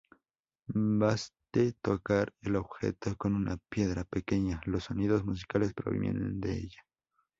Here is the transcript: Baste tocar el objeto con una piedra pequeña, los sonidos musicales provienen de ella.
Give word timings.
Baste 0.73 1.73
tocar 1.79 2.33
el 2.41 2.55
objeto 2.55 3.15
con 3.17 3.35
una 3.35 3.57
piedra 3.69 4.03
pequeña, 4.03 4.59
los 4.65 4.85
sonidos 4.85 5.23
musicales 5.23 5.75
provienen 5.75 6.39
de 6.39 6.53
ella. 6.57 6.81